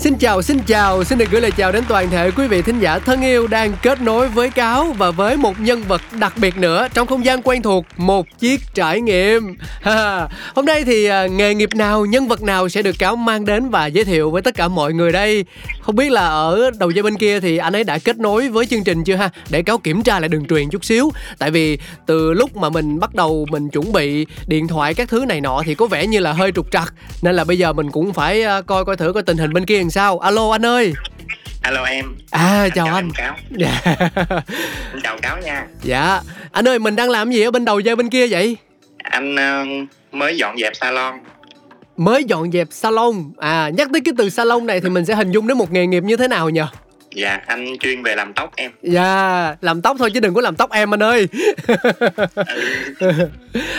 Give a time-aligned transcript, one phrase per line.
[0.00, 2.80] Xin chào, xin chào, xin được gửi lời chào đến toàn thể quý vị thính
[2.80, 6.56] giả thân yêu đang kết nối với Cáo và với một nhân vật đặc biệt
[6.56, 9.56] nữa trong không gian quen thuộc, một chiếc trải nghiệm.
[10.54, 13.70] Hôm nay thì à, nghề nghiệp nào, nhân vật nào sẽ được Cáo mang đến
[13.70, 15.44] và giới thiệu với tất cả mọi người đây?
[15.80, 18.66] Không biết là ở đầu dây bên kia thì anh ấy đã kết nối với
[18.66, 19.30] chương trình chưa ha?
[19.50, 21.10] Để Cáo kiểm tra lại đường truyền chút xíu.
[21.38, 25.24] Tại vì từ lúc mà mình bắt đầu mình chuẩn bị điện thoại các thứ
[25.28, 27.90] này nọ thì có vẻ như là hơi trục trặc nên là bây giờ mình
[27.90, 30.18] cũng phải à, coi coi thử coi tình hình bên kia làm sao?
[30.18, 30.92] Alo anh ơi.
[31.62, 32.04] Alo em.
[32.30, 33.10] À chào, chào anh.
[33.10, 33.36] cáo.
[33.58, 33.82] Dạ.
[35.02, 35.66] Chào cáo nha.
[35.82, 36.20] Dạ.
[36.52, 38.56] Anh ơi mình đang làm gì ở bên đầu dây bên kia vậy?
[38.98, 41.14] Anh uh, mới dọn dẹp salon.
[41.96, 43.14] Mới dọn dẹp salon.
[43.38, 45.86] À nhắc tới cái từ salon này thì mình sẽ hình dung đến một nghề
[45.86, 46.62] nghiệp như thế nào nhỉ
[47.14, 48.70] dạ anh chuyên về làm tóc em.
[48.82, 51.28] Dạ làm tóc thôi chứ đừng có làm tóc em anh ơi.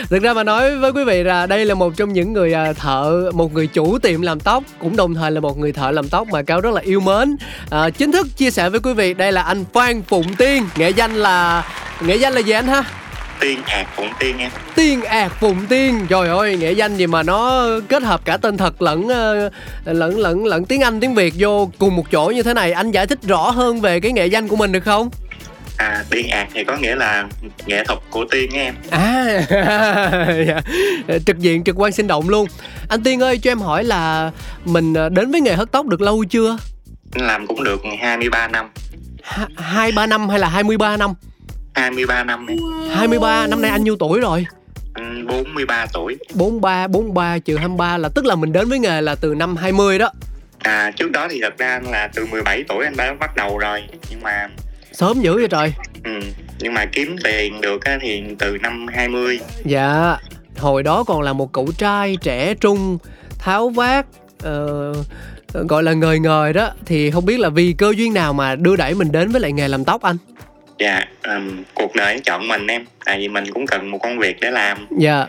[0.09, 2.73] Thực ra mà nói với quý vị là đây là một trong những người à,
[2.73, 6.09] thợ một người chủ tiệm làm tóc cũng đồng thời là một người thợ làm
[6.09, 7.35] tóc mà cao rất là yêu mến.
[7.69, 10.63] À, chính thức chia sẻ với quý vị đây là anh phan phụng tiên.
[10.75, 11.65] Nghệ danh là
[12.01, 12.83] nghệ danh là gì anh ha
[13.41, 14.51] tiên ạc phụng tiên em.
[14.75, 16.05] Tiên ạc phụng tiên.
[16.09, 19.49] Trời ơi nghệ danh gì mà nó kết hợp cả tên thật lẫn ờ,
[19.85, 22.71] lẫn lẫn lẫn tiếng anh tiếng việt vô cùng một chỗ như thế này.
[22.71, 25.09] Anh giải thích rõ hơn về cái nghệ danh của mình được không?
[25.77, 27.25] À tiên ạc thì có nghĩa là
[27.65, 28.75] nghệ thuật của tiên em.
[28.89, 29.45] À
[30.47, 30.61] dạ.
[31.25, 32.47] trực diện trực quan sinh động luôn.
[32.89, 34.31] Anh tiên ơi cho em hỏi là
[34.65, 36.57] mình ờ, đến với nghề hớt tóc được lâu chưa?
[37.15, 38.69] Làm cũng được 23 năm.
[39.57, 41.13] Hai ba năm hay là 23 năm
[41.73, 42.57] 23 năm này
[42.95, 44.45] 23, năm nay anh nhiêu tuổi rồi?
[44.93, 46.17] Anh 43 tuổi.
[46.33, 49.99] 43, 43 trừ 23 là tức là mình đến với nghề là từ năm 20
[49.99, 50.11] đó.
[50.59, 53.83] À trước đó thì thật ra là từ 17 tuổi anh đã bắt đầu rồi
[54.09, 54.49] Nhưng mà
[54.91, 55.73] Sớm dữ vậy trời.
[56.03, 56.19] Ừ
[56.59, 60.17] Nhưng mà kiếm tiền được thì từ năm 20 Dạ
[60.57, 62.97] Hồi đó còn là một cậu trai trẻ trung
[63.39, 64.05] Tháo vát
[64.47, 64.97] uh,
[65.53, 66.69] Gọi là ngời ngời đó.
[66.85, 69.51] Thì không biết là vì cơ duyên nào mà đưa đẩy mình đến với lại
[69.51, 70.17] nghề làm tóc anh
[70.81, 72.85] dạ um, cuộc đời chọn mình em.
[73.05, 74.87] Tại vì mình cũng cần một công việc để làm.
[74.97, 75.25] Dạ.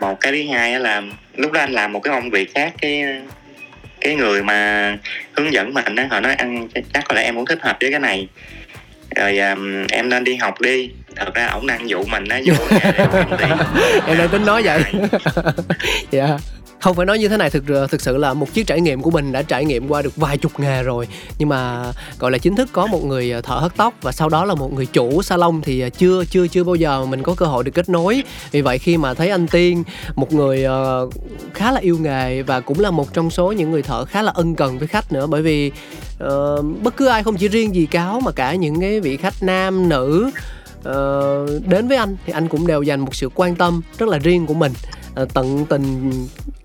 [0.00, 1.02] Một cái thứ hai là
[1.36, 3.04] lúc đó anh làm một cái công việc khác cái
[4.00, 4.98] cái người mà
[5.32, 7.90] hướng dẫn mình đó họ nói ăn chắc có lẽ em cũng thích hợp với
[7.90, 8.28] cái này.
[9.16, 10.90] Rồi um, em nên đi học đi.
[11.16, 12.54] Thật ra ổng đang dụ mình á vô
[14.06, 14.82] em đang tính nói vậy.
[16.10, 16.26] Dạ.
[16.26, 16.40] Yeah
[16.80, 19.02] không phải nói như thế này thực ờ, thực sự là một chiếc trải nghiệm
[19.02, 21.08] của mình đã trải nghiệm qua được vài chục nghề rồi.
[21.38, 24.28] Nhưng mà gọi là chính thức có một người ờ, thợ hớt tóc và sau
[24.28, 27.34] đó là một người chủ salon thì ờ, chưa chưa chưa bao giờ mình có
[27.34, 28.22] cơ hội được kết nối.
[28.50, 29.84] Vì vậy khi mà thấy anh tiên
[30.14, 30.66] một người
[31.54, 34.32] khá là yêu nghề và cũng là một trong số những người thợ khá là
[34.34, 35.26] ân cần với khách nữa.
[35.26, 35.72] Bởi vì
[36.24, 39.34] uh, bất cứ ai không chỉ riêng gì cáo mà cả những cái vị khách
[39.40, 40.30] nam nữ
[40.78, 44.18] uh, đến với anh thì anh cũng đều dành một sự quan tâm rất là
[44.18, 44.72] riêng của mình.
[45.22, 46.10] Uh, tận tình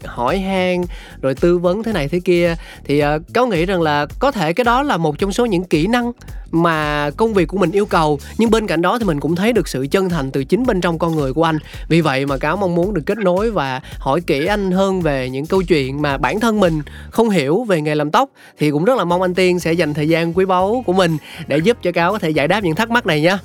[0.06, 0.81] hỏi han
[1.22, 2.56] rồi tư vấn thế này thế kia.
[2.84, 5.64] Thì uh, cáo nghĩ rằng là có thể cái đó là một trong số những
[5.64, 6.12] kỹ năng
[6.52, 9.53] mà công việc của mình yêu cầu nhưng bên cạnh đó thì mình cũng thấy
[9.53, 11.58] được sự chân thành từ chính bên trong con người của anh.
[11.88, 15.30] Vì vậy mà cáo mong muốn được kết nối và hỏi kỹ anh hơn về
[15.30, 16.81] những câu chuyện mà bản thân mình
[17.12, 18.30] không hiểu về nghề làm tóc.
[18.59, 21.18] Thì cũng rất là mong anh tiên sẽ dành thời gian quý báu của mình
[21.47, 23.38] để giúp cho cáo có thể giải đáp những thắc mắc này nhé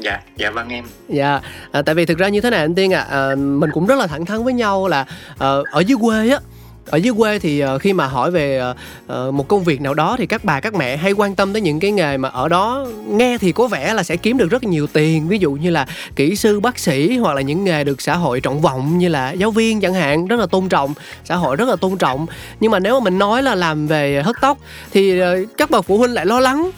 [0.00, 0.84] dạ dạ vâng em.
[1.08, 1.40] Dạ
[1.72, 3.86] à, tại vì thực ra như thế này anh tiên ạ à, à, mình cũng
[3.86, 5.04] rất là thẳng thắn với nhau là
[5.38, 6.38] à, ở dưới quê á
[6.86, 8.74] ở dưới quê thì ờ, khi mà hỏi về ờ,
[9.06, 11.62] ờ, một công việc nào đó thì các bà, các mẹ hay quan tâm tới
[11.62, 14.64] những cái nghề mà ở đó nghe thì có vẻ là sẽ kiếm được rất
[14.64, 15.28] nhiều tiền.
[15.28, 15.86] Ví dụ như là
[16.16, 19.32] kỹ sư, bác sĩ hoặc là những nghề được xã hội trọng vọng như là
[19.32, 22.26] giáo viên chẳng hạn, rất là tôn trọng, xã hội rất là tôn trọng.
[22.60, 24.58] Nhưng mà nếu mà mình nói là làm về hớt tóc
[24.92, 25.20] thì
[25.56, 26.70] các bậc phụ huynh lại lo lắng,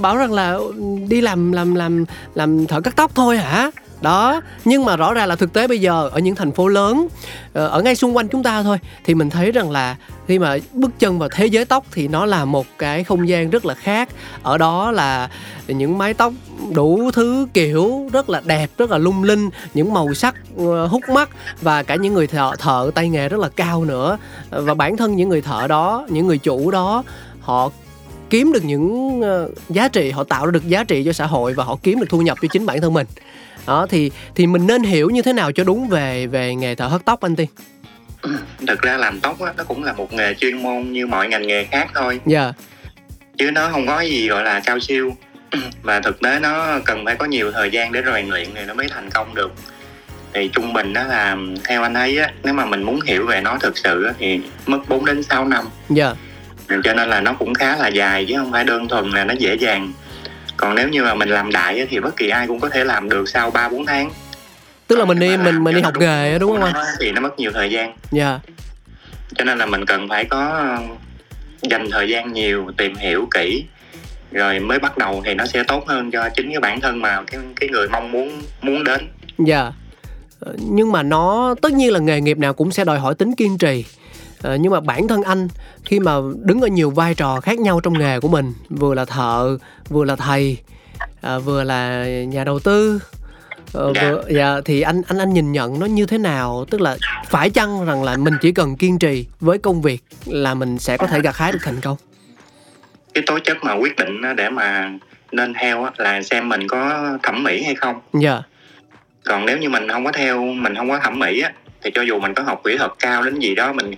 [0.00, 0.74] bảo rằng là ừ,
[1.08, 3.70] đi làm làm làm làm thợ cắt tóc thôi hả?
[4.02, 7.08] Đó nhưng mà rõ ràng là thực tế bây giờ ở những thành phố lớn
[7.52, 9.96] ờ, ở ngay xung quanh chúng ta thôi thì mình thấy rằng là
[10.28, 13.50] khi mà bước chân vào thế giới tóc thì nó là một cái không gian
[13.50, 14.08] rất là khác.
[14.42, 15.30] Ở đó là
[15.68, 16.32] những mái tóc
[16.74, 21.02] đủ thứ kiểu rất là đẹp rất là lung linh những màu sắc ờ, hút
[21.08, 24.18] mắt và cả những người thợ, thợ tay nghề rất là cao nữa.
[24.50, 27.04] Và bản thân những người thợ đó những người chủ đó
[27.40, 27.70] họ
[28.30, 31.54] kiếm được những ờ, giá trị họ tạo ra được giá trị cho xã hội
[31.54, 33.06] và họ kiếm được thu nhập cho chính bản thân mình
[33.66, 36.86] đó thì thì mình nên hiểu như thế nào cho đúng về về nghề thợ
[36.86, 37.48] hớt tóc anh tiên?
[38.66, 41.46] Thực ra làm tóc á, nó cũng là một nghề chuyên môn như mọi ngành
[41.46, 42.20] nghề khác thôi.
[42.26, 42.42] Dạ.
[42.42, 42.54] Yeah.
[43.38, 45.16] chứ nó không có gì gọi là cao siêu.
[45.82, 48.74] Và thực tế nó cần phải có nhiều thời gian để rèn luyện thì nó
[48.74, 49.52] mới thành công được.
[50.34, 53.40] Thì trung bình đó là theo anh ấy á nếu mà mình muốn hiểu về
[53.40, 55.64] nó thực sự á, thì mất 4 đến 6 năm.
[55.88, 56.14] Dạ.
[56.84, 59.34] Cho nên là nó cũng khá là dài chứ không phải đơn thuần là nó
[59.38, 59.92] dễ dàng
[60.62, 63.08] còn nếu như mà mình làm đại thì bất kỳ ai cũng có thể làm
[63.08, 64.10] được sau 3 4 tháng.
[64.86, 66.84] Tức là mình đi mình mình đi học nghề á, đúng không anh?
[67.00, 67.96] thì nó mất nhiều thời gian.
[68.12, 68.40] Dạ.
[69.34, 70.78] Cho nên là mình cần phải có ờ,
[71.62, 73.64] dành thời gian nhiều tìm hiểu kỹ
[74.32, 77.22] rồi mới bắt đầu thì nó sẽ tốt hơn cho chính cái bản thân mà
[77.26, 79.08] cái cái người mong muốn muốn đến.
[79.38, 79.72] Dạ.
[80.40, 83.34] Ờ, Nhưng mà nó tất nhiên là nghề nghiệp nào cũng sẽ đòi hỏi tính
[83.34, 83.84] kiên trì.
[84.42, 85.48] Ờ, nhưng mà bản thân anh
[85.84, 86.12] khi mà
[86.44, 89.58] đứng ở nhiều vai trò khác nhau trong nghề của mình, vừa là thợ,
[89.88, 90.58] vừa là thầy,
[91.20, 92.98] à, vừa là nhà đầu tư,
[93.72, 94.02] ờ, Dạ.
[94.10, 96.64] vừa dạ thì anh anh anh nhìn nhận nó như thế nào?
[96.70, 96.96] Tức là
[97.28, 100.96] phải chăng rằng là mình chỉ cần kiên trì với công việc là mình sẽ
[100.96, 101.96] có thể gặt hái được thành công?
[103.14, 104.92] cái tố chất mà quyết định để mà
[105.32, 108.42] nên theo là xem mình có thẩm mỹ hay không Dạ.
[109.24, 111.52] còn nếu như mình không có theo mình không có thẩm mỹ á
[111.82, 113.94] thì cho dù mình có học kỹ thuật cao đến gì đó mình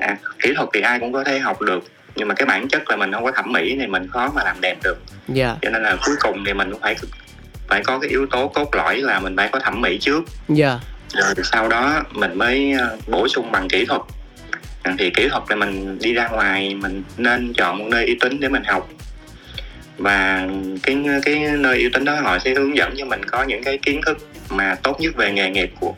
[0.00, 1.84] à, kỹ thuật thì ai cũng có thể học được
[2.16, 4.44] nhưng mà cái bản chất là mình không có thẩm mỹ thì mình khó mà
[4.44, 4.96] làm đẹp được
[5.28, 5.56] Dạ.
[5.62, 6.96] cho nên là cuối cùng thì mình cũng phải
[7.68, 10.78] phải có cái yếu tố cốt lõi là mình phải có thẩm mỹ trước Dạ.
[11.14, 14.00] rồi sau đó mình mới ờ, bổ sung bằng kỹ thuật
[14.82, 18.16] À, thì kỹ thuật là mình đi ra ngoài mình nên chọn một nơi uy
[18.20, 18.88] tín để mình học
[19.98, 20.46] và
[20.82, 23.78] cái cái nơi uy tín đó họ sẽ hướng dẫn cho mình có những cái
[23.78, 24.18] kiến thức
[24.50, 25.94] mà tốt nhất về nghề nghiệp của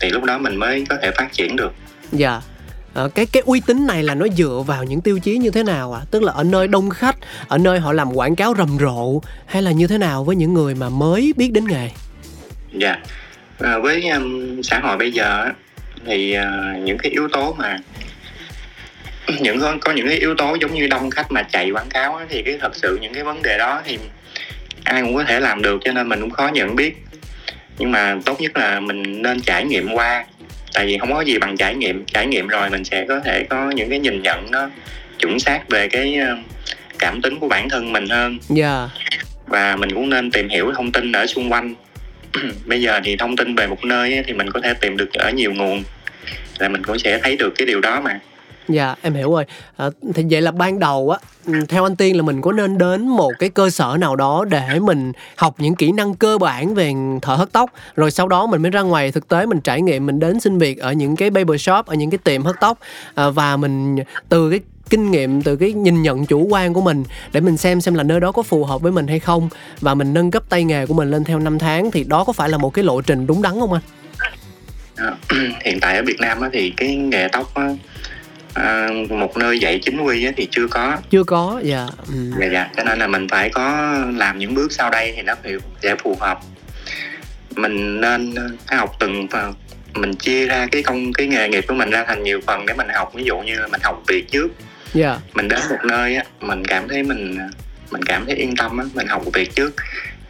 [0.00, 1.72] thì lúc đó mình mới có thể phát triển được
[2.12, 2.40] Dạ.
[2.94, 5.62] Ờ, cái cái uy tín này là nó dựa vào những tiêu chí như thế
[5.62, 6.00] nào ạ?
[6.02, 6.06] À?
[6.10, 7.16] Tức là ở nơi đông khách,
[7.48, 10.54] ở nơi họ làm quảng cáo rầm rộ hay là như thế nào với những
[10.54, 11.90] người mà mới biết đến nghề?
[12.72, 12.96] dạ
[13.58, 15.48] à, với um, xã hội bây giờ
[16.06, 17.78] thì uh, những cái yếu tố mà
[19.40, 22.42] những có, những cái yếu tố giống như đông khách mà chạy quảng cáo thì
[22.42, 23.98] cái thật sự những cái vấn đề đó thì
[24.84, 26.96] ai cũng có thể làm được cho nên mình cũng khó nhận biết
[27.78, 30.24] nhưng mà tốt nhất là mình nên trải nghiệm qua
[30.74, 32.04] tại vì không có gì bằng trải nghiệm.
[32.04, 34.70] Trải nghiệm rồi mình sẽ có thể có những cái nhìn nhận nó
[35.18, 36.36] chuẩn xác về cái ờ,
[36.98, 38.38] cảm tính của bản thân mình hơn.
[38.48, 38.88] Dạ.
[39.46, 41.74] và mình cũng nên tìm hiểu thông tin ở xung quanh.
[42.66, 45.30] Bây giờ thì thông tin về một nơi thì mình có thể tìm được ở
[45.30, 45.82] nhiều nguồn
[46.58, 48.20] là mình cũng sẽ thấy được cái điều đó mà
[48.70, 49.44] Dạ, em hiểu rồi.
[49.76, 52.78] À, thì vậy là ban đầu á, ừ, theo anh Tiên là mình có nên
[52.78, 56.74] đến một cái cơ sở nào đó để mình học những kỹ năng cơ bản
[56.74, 59.82] về thợ hớt tóc, rồi sau đó mình mới ra ngoài thực tế mình trải
[59.82, 62.56] nghiệm, mình đến xin việc ở những cái barber shop, ở những cái tiệm hớt
[62.60, 62.78] tóc
[63.14, 63.96] à, và mình
[64.28, 67.80] từ cái kinh nghiệm từ cái nhìn nhận chủ quan của mình để mình xem
[67.80, 69.48] xem là nơi đó có phù hợp với mình hay không
[69.80, 72.32] và mình nâng cấp tay nghề của mình lên theo năm tháng thì đó có
[72.32, 73.82] phải là một cái lộ trình đúng đắn không anh?
[74.96, 75.12] À,
[75.64, 77.68] hiện tại ở Việt Nam á, thì cái nghề tóc á,
[78.54, 81.86] à, một nơi dạy chính quy thì chưa có Chưa có, dạ.
[82.08, 82.30] Ừ.
[82.40, 82.68] dạ, dạ.
[82.76, 85.34] cho nên là mình phải có làm những bước sau đây thì nó
[85.82, 86.40] sẽ phù hợp
[87.56, 88.34] mình nên
[88.70, 89.54] học từng phần
[89.94, 92.74] mình chia ra cái công cái nghề nghiệp của mình ra thành nhiều phần để
[92.74, 94.48] mình học ví dụ như là mình học việc trước
[94.94, 95.18] Dạ.
[95.34, 97.38] mình đến một nơi á mình cảm thấy mình
[97.90, 99.74] mình cảm thấy yên tâm á mình học việc trước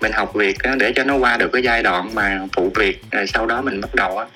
[0.01, 3.03] mình học việc á, để cho nó qua được cái giai đoạn mà phụ việc
[3.11, 4.27] rồi sau đó mình bắt đầu á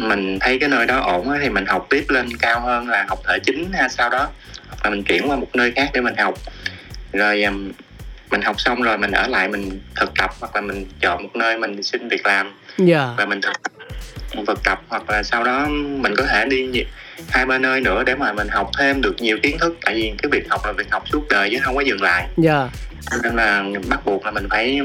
[0.00, 3.18] mình thấy cái nơi đó ổn thì mình học tiếp lên cao hơn là học
[3.24, 4.28] thợ chính ha sau đó
[4.68, 6.34] hoặc là mình chuyển qua một nơi khác để mình học
[7.12, 7.44] rồi
[8.30, 11.36] mình học xong rồi mình ở lại mình thực tập hoặc là mình chọn một
[11.36, 13.08] nơi mình xin việc làm Dạ.
[13.18, 13.52] và mình thực
[14.46, 15.66] thực tập hoặc là sau đó
[16.00, 16.84] mình có thể đi
[17.30, 20.12] hai ba nơi nữa để mà mình học thêm được nhiều kiến thức tại vì
[20.22, 22.68] cái việc học là việc học suốt đời chứ không có dừng lại Dạ.
[23.10, 24.80] Cho nên là bắt buộc là mình phải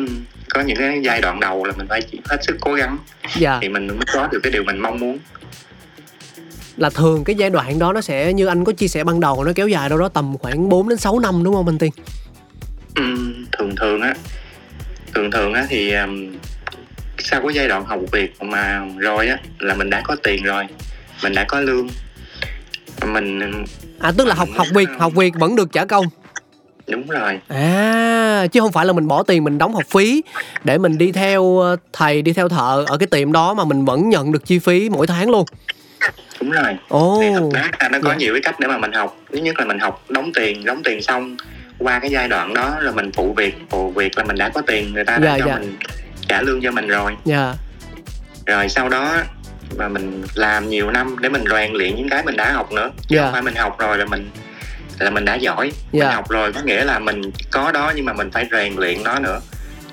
[0.49, 2.97] có những cái giai đoạn đầu là mình phải hết sức cố gắng
[3.37, 3.59] Dạ.
[3.61, 5.19] thì mình mới có được cái điều mình mong muốn
[6.77, 9.43] là thường cái giai đoạn đó nó sẽ như anh có chia sẻ ban đầu
[9.43, 11.91] nó kéo dài đâu đó tầm khoảng 4 đến 6 năm đúng không anh Tiên?
[12.95, 14.13] Ừm, thường thường á
[15.15, 16.33] thường thường á thì um,
[17.31, 20.63] sau cái giai đoạn học việc mà rồi á là mình đã có tiền rồi
[21.23, 21.87] mình đã có lương
[23.05, 23.39] mình
[23.99, 26.05] À tức là học học việc học việc vẫn được trả công.
[26.87, 30.23] đúng rồi À chứ không phải là mình bỏ tiền mình đóng học phí
[30.63, 33.85] để mình đi theo ờ, thầy đi theo thợ ở cái tiệm đó mà mình
[33.85, 35.45] vẫn nhận được chi phí mỗi tháng luôn.
[36.41, 37.21] đúng rồi Ồ.
[37.53, 38.15] tế là nó có Dạ.
[38.15, 40.81] nhiều cái cách để mà mình học thứ nhất là mình học đóng tiền đóng
[40.83, 41.37] tiền xong
[41.79, 44.61] qua cái giai đoạn đó rồi mình phụ việc phụ việc là mình đã có
[44.67, 45.57] tiền người ta đã Dạ, cho dạ.
[45.59, 45.75] mình
[46.29, 47.53] trả lương cho mình rồi Dạ.
[48.45, 49.17] rồi sau đó
[49.77, 52.91] mà mình làm nhiều năm để mình rèn luyện những cái mình đã học nữa
[53.07, 53.23] chứ Dạ.
[53.23, 54.29] không phải mình học rồi là mình
[54.99, 56.05] là mình đã giỏi Dạ.
[56.05, 57.21] mình học rồi có nghĩa là mình
[57.51, 59.39] có đó nhưng mà mình phải rèn luyện nó nữa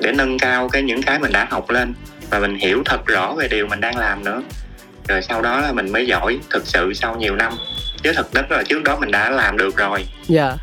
[0.01, 1.95] để nâng cao cái những cái mình đã học lên
[2.31, 4.43] và mình hiểu thật rõ về điều mình đang làm nữa
[5.09, 7.53] rồi sau đó là mình mới giỏi thực sự sau nhiều năm
[8.03, 10.55] chứ thực đất là trước đó mình đã làm được rồi Dạ.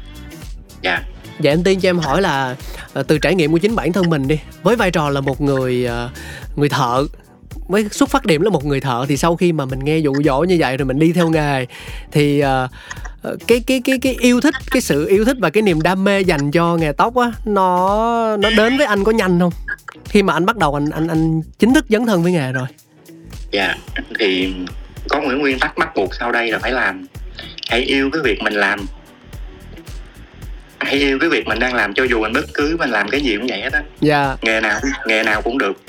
[0.81, 0.99] dạ
[1.39, 2.55] Dạ anh Tiên cho em hỏi là
[2.93, 5.41] ờ, từ trải nghiệm của chính bản thân mình đi, với vai trò là một
[5.41, 6.09] người ờ,
[6.55, 7.05] người thợ,
[7.67, 10.13] với xuất phát điểm là một người thợ, thì sau khi mà mình nghe dụ
[10.25, 11.65] dỗ như vậy rồi mình đi theo nghề,
[12.11, 12.67] thì ờ,
[13.47, 16.21] cái cái cái cái yêu thích, cái sự yêu thích và cái niềm đam mê
[16.21, 19.53] dành cho nghề tóc á, nó nó đến với anh có nhanh không?
[20.05, 22.67] Khi mà anh bắt đầu anh anh anh chính thức dấn thân với nghề rồi.
[23.51, 23.75] Dạ
[24.19, 24.53] thì
[25.09, 27.05] có những nguyên tắc bắt buộc sau đây là phải làm.
[27.69, 28.85] Hãy yêu cái việc mình làm
[30.93, 33.21] hãy yêu cái việc mình đang làm cho dù mình bất cứ mình làm cái
[33.21, 33.81] gì cũng vậy hết á.
[34.01, 34.35] Dạ.
[34.41, 35.81] Nghề nào nghề nào cũng được.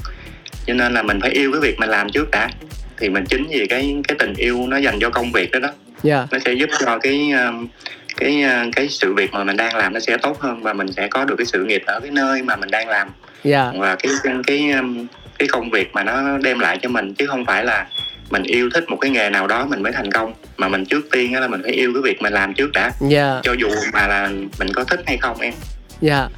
[0.67, 2.51] Cho nên là mình phải yêu cái việc mình làm trước đã.
[2.97, 5.69] Thì mình chính vì cái cái tình yêu nó dành cho công việc đó đó.
[6.03, 6.27] Dạ.
[6.31, 7.69] Nó sẽ giúp cho cái um,
[8.17, 10.93] cái uh, cái sự việc mà mình đang làm nó sẽ tốt hơn và mình
[10.93, 13.09] sẽ có được cái sự nghiệp ở cái nơi mà mình đang làm.
[13.45, 13.73] Dạ.
[13.79, 14.13] Và cái
[14.47, 15.07] cái um,
[15.39, 17.87] cái công việc mà nó đem lại cho mình chứ không phải là
[18.31, 20.35] mình yêu thích một cái nghề nào đó mình mới thành công.
[20.57, 22.93] Mà mình trước tiên á là mình phải yêu cái việc mình làm trước đã.
[23.09, 23.41] Dạ.
[23.43, 25.55] Cho dù mà là mình có thích hay không em.
[26.01, 26.29] Dạ.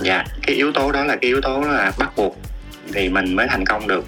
[0.00, 2.36] Dạ cái yếu tố đó là cái yếu tố là bắt buộc
[2.92, 4.04] thì mình mới thành công được.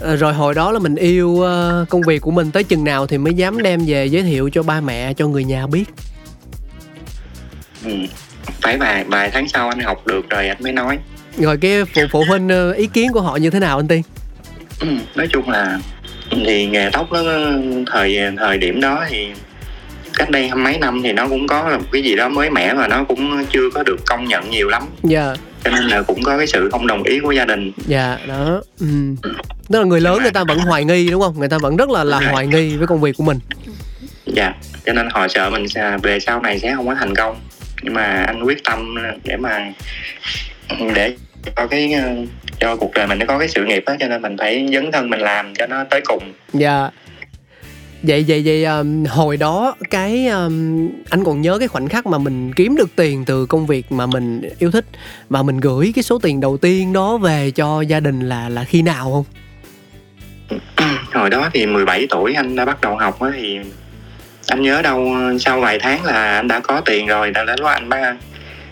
[0.00, 3.06] Ờ, rồi hồi đó là mình yêu ờ, công việc của mình tới chừng nào
[3.06, 5.84] thì mới dám đem về giới thiệu cho ba mẹ cho người nhà biết?
[7.84, 7.90] Ừ.
[8.62, 10.98] phải vài vài tháng sau anh học được rồi anh mới nói
[11.38, 14.02] rồi cái phụ phụ huynh ờ, ý kiến của họ như thế nào anh tiên?
[14.80, 15.78] Ừ, nói chung là
[16.30, 17.20] thì nghề tóc nó
[17.86, 19.28] thời thời điểm đó thì
[20.14, 22.74] cách đây mấy năm thì nó cũng có là một cái gì đó mới mẻ
[22.74, 24.82] và nó cũng chưa có được công nhận nhiều lắm.
[25.02, 25.34] Dạ.
[25.64, 27.72] Cho nên là cũng có cái sự không đồng ý của gia đình.
[27.86, 28.62] Dạ đó.
[28.80, 28.86] Ừ.
[29.68, 31.38] tức là người lớn người ta vẫn hoài nghi đúng không?
[31.38, 33.38] Người ta vẫn rất là là hoài nghi với công việc của mình.
[34.26, 34.54] Dạ
[34.86, 35.66] cho nên họ sợ mình
[36.02, 37.40] về sau này sẽ không có thành công.
[37.82, 38.94] Nhưng mà anh quyết tâm
[39.24, 39.72] để mà
[40.94, 41.14] để
[41.56, 42.16] cho cái ờ,
[42.60, 44.92] cho cuộc đời mình nó có cái sự nghiệp á cho nên mình phải dấn
[44.92, 46.32] thân mình làm cho nó tới cùng.
[46.52, 46.90] Dạ.
[48.02, 52.18] Vậy vậy vậy um, hồi đó cái um, anh còn nhớ cái khoảnh khắc mà
[52.18, 54.84] mình kiếm được tiền từ công việc mà mình yêu thích
[55.28, 58.64] và mình gửi cái số tiền đầu tiên đó về cho gia đình là là
[58.64, 59.24] khi nào không?
[61.12, 63.58] Hồi đó thì 17 tuổi anh đã bắt đầu học á thì
[64.46, 65.08] anh nhớ đâu
[65.40, 68.16] sau vài tháng là anh đã có tiền rồi đã đến lúc anh bắt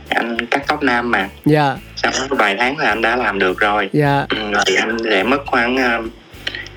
[0.09, 1.28] anh cắt tóc nam mà.
[1.45, 1.76] Dạ.
[1.76, 3.91] sau đó vài tháng là anh đã làm được rồi.
[3.93, 4.27] Dạ.
[4.29, 6.03] Ừ, rồi anh để mất khoảng ờ,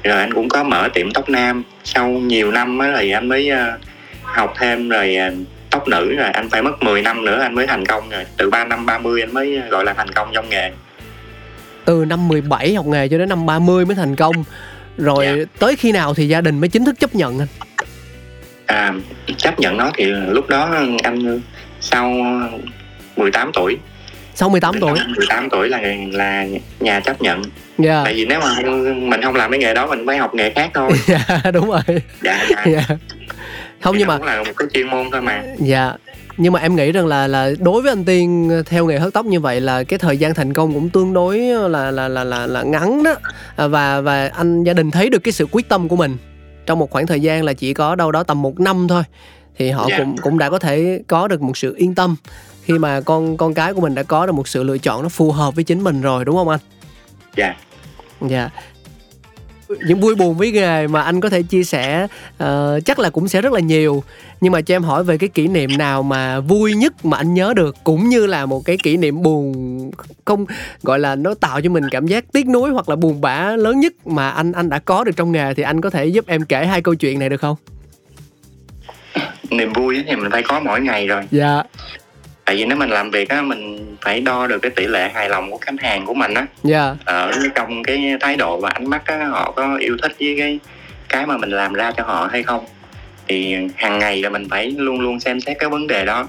[0.03, 1.63] rồi anh cũng có mở tiệm tóc nam.
[1.83, 3.77] Sau nhiều năm á rồi anh mới ờ,
[4.23, 5.31] học thêm rồi ờ,
[5.69, 6.29] tóc nữ rồi.
[6.29, 8.25] Anh phải mất 10 năm nữa anh mới thành công rồi.
[8.37, 10.71] Từ 3 năm 30 anh mới gọi là thành công trong nghề.
[11.85, 14.35] Từ năm 17 học nghề cho đến năm 30 mới thành công.
[14.97, 15.33] Rồi Dạ.
[15.59, 17.47] tới khi nào thì gia đình mới chính thức chấp nhận anh?
[18.65, 18.93] À,
[19.37, 21.41] chấp nhận nó thì lúc đó anh
[21.81, 22.13] sau
[23.15, 23.77] 18 tuổi
[24.35, 24.99] sau 18 tuổi.
[25.15, 26.45] 18 tuổi là là
[26.79, 27.41] nhà chấp nhận.
[27.77, 28.01] Dạ.
[28.03, 30.49] Tại vì nếu mà không- mình không làm cái nghề đó mình phải học nghề
[30.49, 30.91] khác thôi.
[31.07, 31.81] Dạ đúng rồi.
[32.23, 32.65] Dạ dạ.
[32.65, 32.83] Dạ.
[33.81, 35.43] Không nhưng Nó mà cũng là một cái chuyên môn thôi mà.
[35.59, 35.93] Dạ.
[36.37, 39.25] Nhưng mà em nghĩ rằng là là đối với anh Tiên theo nghề hớt tóc
[39.25, 41.37] như vậy là cái thời gian thành công cũng tương đối
[41.69, 43.15] là là là là, là ngắn đó.
[43.55, 46.17] À, và và anh gia đình thấy được cái sự quyết tâm của mình
[46.65, 49.03] trong một khoảng thời gian là chỉ có đâu đó tầm một năm thôi.
[49.57, 49.97] Thì họ Dạ.
[49.97, 52.15] cũng cũng đã có thể có được một sự yên tâm
[52.63, 55.09] khi mà con con cái của mình đã có được một sự lựa chọn nó
[55.09, 56.59] phù hợp với chính mình rồi đúng không anh?
[57.37, 57.55] dạ
[58.29, 58.49] Dạ.
[59.87, 63.27] Những vui buồn với nghề mà anh có thể chia sẻ ờ, chắc là cũng
[63.27, 64.03] sẽ rất là nhiều
[64.41, 67.33] nhưng mà cho em hỏi về cái kỷ niệm nào mà vui nhất mà anh
[67.33, 69.91] nhớ được cũng như là một cái kỷ niệm buồn
[70.25, 70.45] không
[70.83, 73.79] gọi là nó tạo cho mình cảm giác tiếc nuối hoặc là buồn bã lớn
[73.79, 76.45] nhất mà anh anh đã có được trong nghề thì anh có thể giúp em
[76.45, 77.55] kể hai câu chuyện này được không?
[79.49, 81.63] niềm vui thì mình phải có mỗi ngày rồi Dạ.
[82.51, 85.29] Tại vì nếu mình làm việc á mình phải đo được cái tỷ lệ hài
[85.29, 86.95] lòng của khách hàng của mình á Dạ.
[87.05, 90.59] ở trong cái thái độ và ánh mắt á họ có yêu thích với cái
[91.09, 92.65] cái mà mình làm ra cho họ hay không
[93.27, 96.27] thì hàng ngày là mình phải luôn luôn xem xét cái vấn đề đó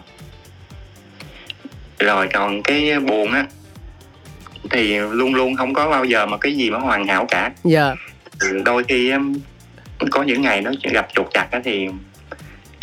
[1.99, 3.47] rồi còn cái buồn á
[4.71, 7.95] thì luôn luôn không có bao giờ mà cái gì mà hoàn hảo cả Dạ.
[8.41, 9.13] Ừ, đôi khi
[10.11, 11.89] có những ngày nó gặp trục trặc á thì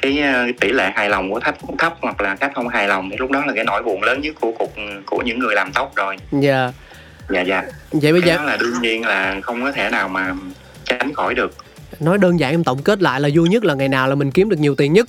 [0.01, 3.09] cái ờ, tỷ lệ hài lòng của khách thấp hoặc là khách không hài lòng
[3.09, 4.71] thì lúc đó là cái nỗi buồn lớn nhất của cuộc
[5.05, 6.17] của những người làm tóc rồi.
[6.31, 6.71] Dạ.
[7.29, 7.63] dạ dạ.
[7.91, 10.33] Vậy bây giờ đó là đương nhiên là không có thể nào mà
[10.85, 11.55] tránh khỏi được.
[11.99, 14.31] Nói đơn giản em tổng kết lại là vui nhất là ngày nào là mình
[14.31, 15.07] kiếm được nhiều tiền nhất.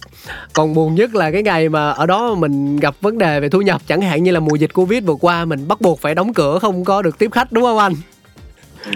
[0.53, 3.61] Còn buồn nhất là cái ngày mà ở đó mình gặp vấn đề về thu
[3.61, 6.35] nhập chẳng hạn như là mùa dịch covid vừa qua mình bắt buộc phải đóng
[6.35, 7.93] cửa không có được tiếp khách đúng không anh?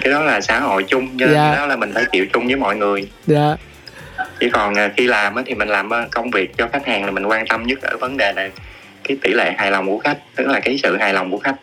[0.00, 1.48] Cái đó là xã hội chung cho nên Dạ.
[1.48, 3.08] cái đó là mình phải chịu chung với mọi người.
[3.26, 3.56] Dạ
[4.40, 7.10] chỉ còn à, khi làm thì mình làm ờ, công việc cho khách hàng là
[7.10, 8.48] mình quan tâm nhất ở vấn đề là
[9.04, 11.56] cái tỷ lệ hài lòng của khách tức là cái sự hài lòng của khách.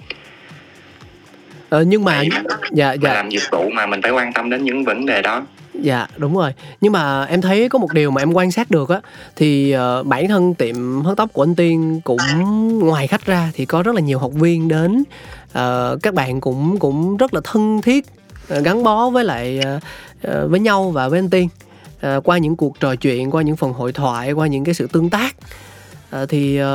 [1.69, 3.13] Ờ, nhưng mà mình, dạ dạ.
[3.13, 5.45] làm dịch vụ mà mình phải quan tâm đến những vấn đề đó.
[5.73, 6.53] Dạ đúng rồi.
[6.81, 8.99] Nhưng mà em thấy có một điều mà em quan sát được á
[9.35, 12.19] thì uh, bản thân tiệm hớt tóc của anh tiên cũng
[12.79, 15.03] ngoài khách ra thì có rất là nhiều học viên đến
[15.51, 18.05] uh, các bạn cũng cũng rất là thân thiết
[18.57, 19.59] uh, gắn bó với lại
[20.27, 21.49] uh, với nhau và với anh tiên
[22.08, 24.88] uh, qua những cuộc trò chuyện qua những phần hội thoại qua những cái sự
[24.88, 25.36] tương tác.
[26.22, 26.67] Uh, thì uh,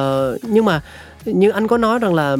[0.42, 0.82] nhưng mà
[1.24, 2.36] như anh có nói rằng là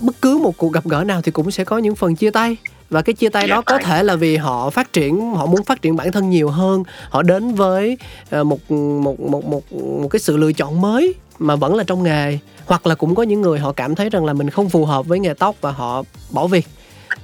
[0.00, 2.56] bất cứ một cuộc gặp gỡ nào thì cũng sẽ có những phần chia tay.
[2.90, 5.82] Và cái chia tay đó có thể là vì họ phát triển họ muốn phát
[5.82, 6.82] triển bản thân nhiều hơn.
[7.08, 7.98] Họ đến với
[8.30, 12.38] một một một một một cái sự lựa chọn mới mà vẫn là trong nghề.
[12.66, 15.06] Hoặc là cũng có những người họ cảm thấy rằng là mình không phù hợp
[15.06, 16.66] với nghề tóc và họ bỏ việc.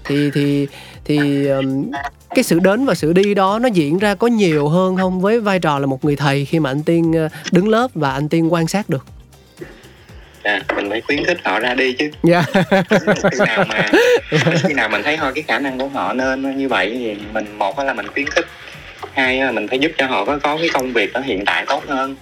[0.05, 0.67] Thì thì
[1.05, 1.91] thì um,
[2.37, 5.21] cái sự đến và sự đi đó nó diễn ra có nhiều hơn không?
[5.21, 8.29] Với vai trò là một người thầy khi mà anh tiên đứng lớp và anh
[8.29, 9.07] tiên quan sát được.
[10.43, 12.11] À, mình phải khuyến khích họ ra đi chứ.
[12.23, 12.45] Dạ.
[13.31, 13.91] Khi nào mà
[14.69, 17.59] khi nào mình thấy thôi cái khả năng của họ nên như vậy thì mình
[17.59, 18.47] một là mình khuyến khích
[19.13, 21.65] hai là mình phải giúp cho họ có có cái công việc ở hiện tại
[21.69, 22.17] tốt hơn.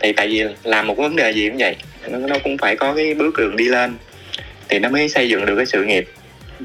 [0.00, 1.76] Thì tại vì làm một vấn đề gì cũng vậy
[2.08, 3.96] nó, nó cũng phải có cái bước đường đi lên
[4.68, 6.08] thì nó mới xây dựng được cái sự nghiệp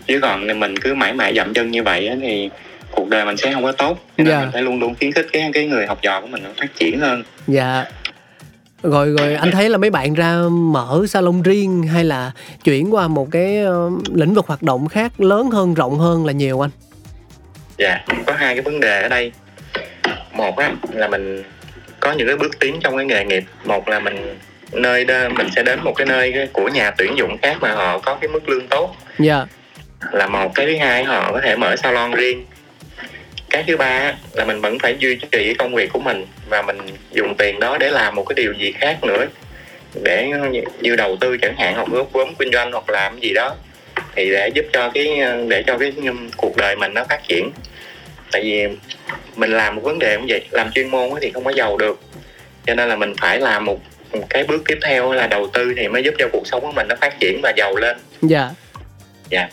[0.07, 2.49] chứ còn mình cứ mãi mãi dậm chân như vậy thì
[2.91, 3.99] cuộc đời mình sẽ không có tốt.
[4.17, 4.27] Nên.
[4.27, 4.39] Dạ.
[4.39, 6.99] mình phải luôn luôn khuyến khích cái cái người học trò của mình phát triển
[6.99, 7.23] hơn.
[7.47, 7.85] Dạ.
[8.83, 12.31] Rồi rồi anh thấy là mấy bạn ra mở salon riêng hay là
[12.63, 16.31] chuyển qua một cái uh, lĩnh vực hoạt động khác lớn hơn rộng hơn là
[16.31, 16.69] nhiều anh?
[17.77, 19.31] Dạ có hai cái vấn đề ở đây.
[20.33, 21.43] Một á là mình
[21.99, 23.43] có những cái bước tiến trong cái nghề nghiệp.
[23.65, 24.37] Một là mình
[24.71, 27.99] nơi đó, mình sẽ đến một cái nơi của nhà tuyển dụng khác mà họ
[27.99, 28.95] có cái mức lương tốt.
[29.19, 29.35] Dạ.
[29.35, 29.47] yeah.
[30.11, 32.45] Là một cái thứ hai họ có thể mở salon riêng.
[33.49, 36.77] Cái thứ ba là mình vẫn phải duy trì công việc của mình và mình
[37.11, 39.25] dùng tiền đó để làm một cái điều gì khác nữa.
[40.03, 40.31] Để
[40.81, 43.55] như đầu tư chẳng hạn hoặc góp vốn kinh doanh hoặc làm gì đó
[44.15, 45.93] thì để giúp cho cái để cho cái
[46.37, 47.51] cuộc đời mình nó phát triển.
[48.31, 48.67] Tại vì
[49.35, 51.99] mình làm một vấn đề cũng vậy làm chuyên môn thì không có giàu được.
[52.65, 53.79] Cho nên là mình phải làm một,
[54.11, 56.71] một cái bước tiếp theo là đầu tư thì mới giúp cho cuộc sống của
[56.71, 57.97] mình nó phát triển và giàu lên.
[58.21, 58.39] Dạ.
[58.39, 58.51] Yeah.
[59.29, 59.39] dạ.
[59.39, 59.51] yeah.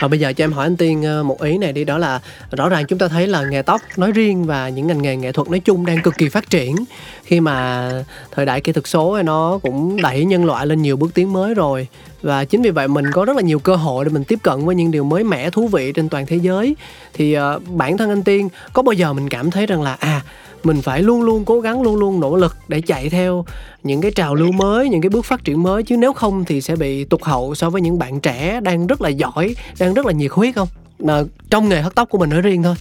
[0.00, 2.20] Và bây giờ cho em hỏi anh Tiên ờ, một ý này đi đó là
[2.50, 5.32] rõ ràng chúng ta thấy là nghề tóc nói riêng và những ngành nghề nghệ
[5.32, 6.76] thuật nói chung đang cực kỳ phát triển.
[7.24, 7.90] Khi mà
[8.30, 11.54] thời đại kỹ thuật số nó cũng đẩy nhân loại lên nhiều bước tiến mới
[11.54, 11.88] rồi.
[12.22, 14.64] Và chính vì vậy mình có rất là nhiều cơ hội để mình tiếp cận
[14.64, 16.76] với những điều mới mẻ thú vị trên toàn thế giới.
[17.14, 20.22] Thì uh, bản thân anh Tiên có bao giờ mình cảm thấy rằng là à
[20.64, 23.44] mình phải luôn luôn cố gắng luôn luôn nỗ lực để chạy theo
[23.82, 25.82] những cái trào lưu mới những cái bước phát triển mới.
[25.82, 29.00] Chứ nếu không thì sẽ bị tụt hậu so với những bạn trẻ đang rất
[29.00, 30.68] là giỏi đang rất là nhiệt huyết không?
[30.98, 32.74] Mà trong nghề hớt tóc của mình nói riêng thôi.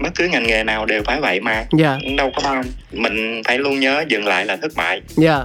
[0.00, 1.64] Bất cứ ngành nghề nào đều phải vậy mà.
[1.78, 1.98] Dạ.
[2.16, 5.02] Đâu có không mình phải luôn nhớ dừng lại là thất bại.
[5.16, 5.44] Dạ.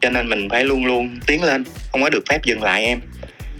[0.00, 1.64] Cho nên mình phải luôn luôn tiến lên.
[1.92, 3.00] Không có được phép dừng lại em.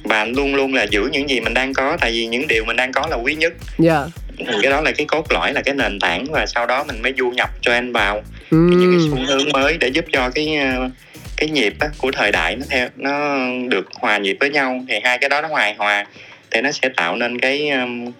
[0.04, 1.96] Và luôn luôn là giữ những gì mình đang có.
[2.00, 3.52] Tại vì những điều mình đang có là quý nhất.
[3.78, 4.06] Dạ
[4.38, 7.02] thì cái đó là cái cốt lõi là cái nền tảng và sau đó mình
[7.02, 8.22] mới du nhập cho anh vào.
[8.50, 8.70] Mm.
[8.70, 10.90] những cái xu hướng mới để giúp cho cái ờ,
[11.36, 14.80] cái nhịp á, của thời đại nó theo nó được hòa nhịp với nhau.
[14.88, 16.06] Thì hai cái đó nó hòa hòa
[16.50, 18.12] thì nó sẽ tạo nên cái um,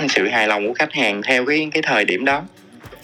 [0.08, 2.44] sự hài lòng của khách hàng theo cái cái thời điểm đó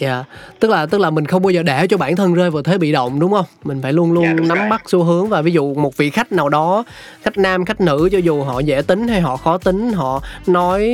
[0.02, 0.14] dạ.
[0.14, 0.26] Yeah.
[0.60, 2.78] tức là tức là mình không bao giờ để cho bản thân rơi vào thế
[2.78, 3.44] bị động đúng không?
[3.64, 4.68] Mình phải luôn luôn yeah, dạ, nắm rồi.
[4.70, 6.84] bắt xu hướng và ví dụ một vị khách nào đó
[7.22, 10.90] khách nam khách nữ cho dù họ dễ tính hay họ khó tính họ nói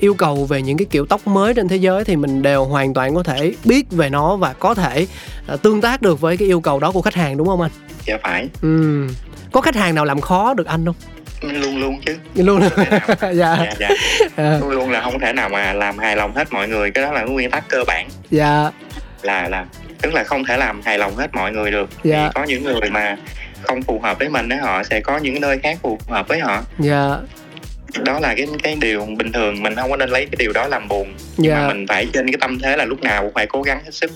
[0.00, 2.94] yêu cầu về những cái kiểu tóc mới trên thế giới thì mình đều hoàn
[2.94, 5.06] toàn có thể biết về nó và có thể
[5.54, 7.70] uh, tương tác được với cái yêu cầu đó của khách hàng đúng không anh?
[8.06, 8.48] Dạ phải.
[8.62, 9.06] Ừ
[9.52, 10.94] có khách hàng nào làm khó được anh không
[11.42, 12.16] luôn luôn chứ.
[12.34, 12.70] Luôn luôn.
[13.20, 13.32] Dạ.
[13.32, 13.88] dạ dạ.
[14.36, 14.58] À.
[14.60, 16.90] luôn luôn là không thể nào mà làm hài lòng hết mọi người.
[16.90, 18.08] Cái đó là cái nguyên tắc cơ bản.
[18.30, 18.70] Dạ.
[19.22, 19.64] Là là
[20.02, 21.90] tức là không thể làm hài lòng hết mọi người được.
[22.04, 22.24] Dạ.
[22.24, 23.16] thì có những người mà
[23.62, 26.40] không phù hợp với mình đấy họ sẽ có những nơi khác phù hợp với
[26.40, 26.62] họ.
[26.78, 27.16] Dạ.
[28.04, 29.62] Đó là cái cái điều bình thường.
[29.62, 31.14] Mình không có nên lấy cái điều đó làm buồn.
[31.36, 31.54] Dạ.
[31.54, 33.94] mà mình phải trên cái tâm thế là lúc nào cũng phải cố gắng hết
[33.94, 34.10] sức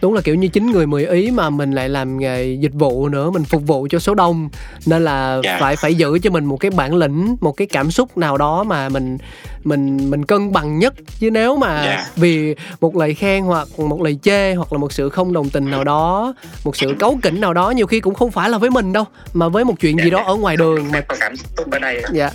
[0.00, 3.08] đúng là kiểu như chín người mười ý mà mình lại làm nghề dịch vụ
[3.08, 4.48] nữa mình phục vụ cho số đông
[4.86, 5.44] nên là yeah.
[5.44, 5.58] Dạ.
[5.60, 8.64] phải phải giữ cho mình một cái bản lĩnh một cái cảm xúc nào đó
[8.64, 9.18] mà mình
[9.64, 11.86] mình mình cân bằng nhất chứ nếu mà yeah.
[11.86, 12.06] Dạ.
[12.16, 15.70] vì một lời khen hoặc một lời chê hoặc là một sự không đồng tình
[15.70, 16.34] nào đó
[16.64, 19.04] một sự cấu kỉnh nào đó nhiều khi cũng không phải là với mình đâu
[19.32, 20.04] mà với một chuyện yeah.
[20.04, 20.24] gì đó dạ.
[20.24, 22.30] ở ngoài đường mà cảm xúc ở đây dạ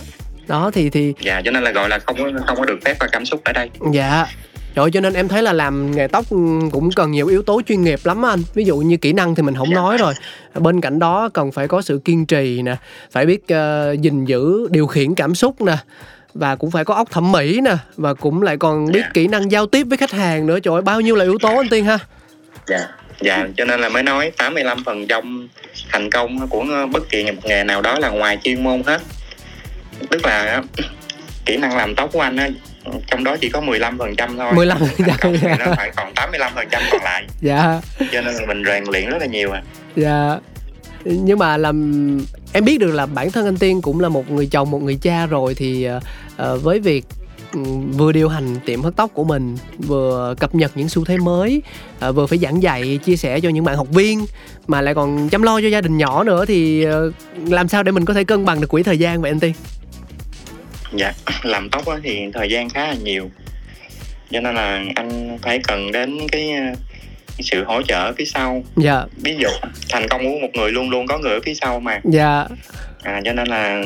[0.46, 3.06] đó thì thì dạ cho nên là gọi là không không có được phép và
[3.12, 4.26] cảm xúc ở đây dạ
[4.74, 6.24] rồi cho nên em thấy là làm nghề tóc
[6.72, 8.42] cũng cần nhiều yếu tố chuyên nghiệp lắm anh.
[8.54, 10.14] Ví dụ như kỹ năng thì mình không nói rồi.
[10.54, 12.76] Bên cạnh đó cần phải có sự kiên trì nè
[13.10, 15.76] phải biết uh, gìn giữ điều khiển cảm xúc nè
[16.34, 19.50] và cũng phải có óc thẩm mỹ nè và cũng lại còn biết kỹ năng
[19.50, 20.60] giao tiếp với khách hàng nữa.
[20.60, 21.98] Trời ơi bao nhiêu là yếu tố anh tiên ha?
[22.66, 22.88] Dạ.
[23.20, 25.48] Dạ cho nên là mới nói 85 phần trong
[25.90, 29.00] thành công của bất kỳ một nghề nào đó là ngoài chuyên môn hết.
[30.10, 30.62] Tức là
[31.46, 32.38] kỹ năng làm tóc của anh
[33.06, 34.52] trong đó chỉ có 15 phần trăm thôi.
[34.52, 35.56] 15 phần trăm, Thành công thì dạ.
[35.58, 37.24] nó phải còn 85 phần trăm còn lại.
[37.40, 37.80] Dạ.
[37.98, 39.62] Cho nên là mình rèn luyện rất là nhiều à.
[39.96, 40.38] Dạ.
[41.04, 42.18] Nhưng mà làm
[42.52, 44.98] em biết được là bản thân anh tiên cũng là một người chồng một người
[45.02, 45.88] cha rồi thì
[46.36, 47.04] ờ, với việc
[47.52, 47.60] ừ,
[47.96, 51.62] vừa điều hành tiệm hớt tóc của mình vừa cập nhật những xu thế mới
[52.00, 54.26] ờ, vừa phải giảng dạy chia sẻ cho những bạn học viên
[54.66, 57.12] mà lại còn chăm lo cho gia đình nhỏ nữa thì ờ,
[57.46, 59.52] làm sao để mình có thể cân bằng được quỹ thời gian vậy anh tiên
[60.96, 63.30] dạ làm tóc thì thời gian khá là nhiều.
[64.30, 66.74] Cho nên là anh phải cần đến cái, ờ,
[67.38, 68.64] sự hỗ trợ phía sau.
[68.76, 69.04] Dạ.
[69.16, 69.48] Ví dụ
[69.90, 72.00] thành công của một người luôn luôn có người ở phía sau mà.
[72.04, 72.44] Dạ.
[73.02, 73.84] À, cho nên là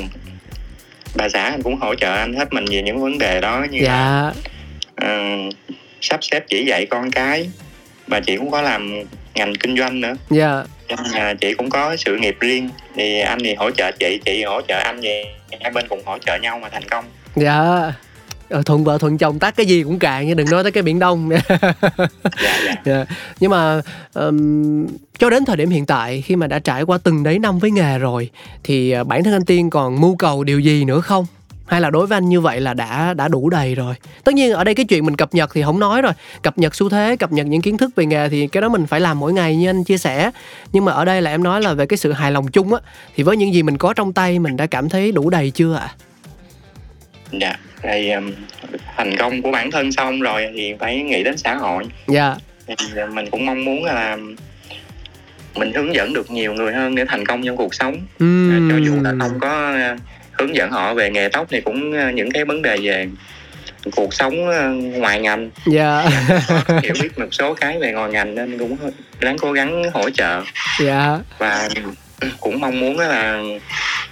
[1.15, 3.81] bà xã anh cũng hỗ trợ anh hết mình về những vấn đề đó như
[3.81, 4.33] là dạ
[4.97, 5.19] ờ,
[6.01, 7.51] sắp xếp chỉ dạy con cái.
[8.07, 9.03] Và chị cũng có làm
[9.35, 10.15] ngành kinh doanh nữa.
[10.31, 10.65] Dạ.
[10.89, 12.71] Cho nên là chị cũng có sự nghiệp riêng.
[12.97, 15.25] Thì anh thì hỗ trợ chị chị hỗ trợ anh về
[15.61, 17.05] hai bên cùng hỗ trợ nhau mà thành công
[17.37, 17.93] dạ
[18.49, 20.83] Ờ, thuận vợ thuận chồng tắt cái gì cũng cạn nha đừng nói tới cái
[20.83, 21.59] biển đông dạ
[22.43, 23.05] dạ Dạ.
[23.41, 23.81] Nhưng mà
[24.15, 24.87] ừm,
[25.19, 27.71] cho đến thời điểm hiện tại khi mà đã trải qua từng đấy năm với
[27.71, 28.31] nghề rồi
[28.65, 31.27] thì ờ, bản thân anh Tiên còn mưu cầu điều gì nữa không?
[31.69, 33.95] Hay là đối với anh như vậy là đã đã đủ đầy rồi.
[34.25, 36.13] Tất nhiên ở đây cái chuyện mình cập nhật thì không nói rồi.
[36.43, 38.87] Cập nhật xu thế, cập nhật những kiến thức về nghề thì cái đó mình
[38.87, 40.31] phải làm mỗi ngày như anh chia sẻ.
[40.73, 42.81] Nhưng mà ở đây là em nói là về cái sự hài lòng chung á
[43.17, 45.75] thì với những gì mình có trong tay mình đã cảm thấy đủ đầy chưa
[45.75, 45.89] ạ?
[47.33, 48.33] dạ thì um,
[48.97, 52.37] thành công của bản thân xong rồi thì phải nghĩ đến xã hội Dạ.
[52.67, 54.17] thì uh, mình cũng mong muốn là
[55.57, 58.69] mình hướng dẫn được nhiều người hơn để thành công trong cuộc sống Ừm.
[58.73, 60.01] cho dù là không có uh,
[60.39, 63.09] hướng dẫn họ về nghề tóc thì cũng uh, những cái vấn đề về
[63.97, 64.55] cuộc sống uh,
[64.97, 66.05] ngoài ngành Dạ.
[66.69, 68.77] có hiểu biết một số cái về ngoài ngành nên cũng
[69.21, 70.43] ráng cố gắng hỗ trợ
[70.81, 71.19] dạ.
[71.39, 71.69] và
[72.41, 73.43] cũng mong muốn là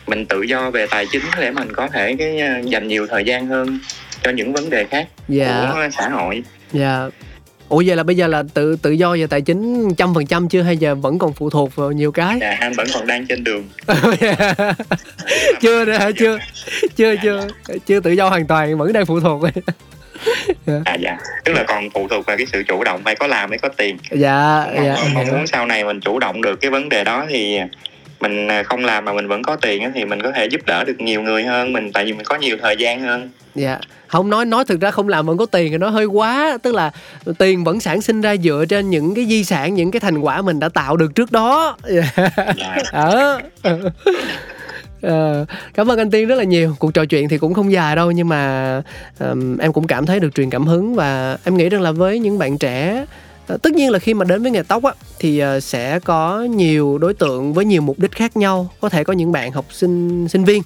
[0.06, 3.24] mình tự do về tài chính để mình có thể cái uh, dành nhiều thời
[3.24, 3.78] gian hơn
[4.22, 5.72] cho những vấn đề khác Dạ.
[5.74, 7.06] của xã hội Dạ.
[7.68, 10.48] Ủa vậy là bây giờ là tự tự do về tài chính trăm phần trăm
[10.48, 12.38] chưa hay giờ vẫn còn phụ thuộc vào nhiều cái?
[12.40, 13.68] dạ anh vẫn còn đang trên đường
[15.60, 16.10] chưa hả?
[16.18, 16.38] Chưa.
[16.96, 17.46] Chưa chưa.
[17.86, 19.42] Chưa tự do hoàn toàn vẫn đang phụ thuộc.
[20.84, 23.50] à dạ tức là còn phụ thuộc vào cái sự chủ động phải có làm
[23.50, 24.96] mới có tiền dạ mong, dạ.
[25.14, 27.58] mong muốn sau này mình chủ động được cái vấn đề đó thì
[28.20, 30.84] mình à, không làm mà mình vẫn có tiền thì mình có thể giúp đỡ
[30.84, 33.78] được nhiều người hơn mình tại vì mình có nhiều thời gian hơn Dạ.
[34.06, 36.74] Không nói nói thực ra không làm vẫn có tiền thì nó hơi quá, tức
[36.74, 36.90] là
[37.38, 40.42] tiền vẫn sản sinh ra dựa trên những cái di sản, những cái thành quả
[40.42, 41.76] mình đã tạo được trước đó.
[41.88, 42.12] Dạ.
[42.56, 43.40] dạ Ờ.
[45.02, 47.96] Ờ, cảm ơn anh Tiên rất là nhiều cuộc trò chuyện thì cũng không dài
[47.96, 48.82] đâu nhưng mà
[49.18, 52.18] ừm, em cũng cảm thấy được truyền cảm hứng và em nghĩ rằng là với
[52.18, 53.04] những bạn trẻ
[53.62, 56.98] tất nhiên là khi mà đến với nghề tóc á thì ờ, sẽ có nhiều
[56.98, 58.68] đối tượng với nhiều mục đích khác nhau.
[58.80, 60.62] Có thể có những bạn học sinh sinh viên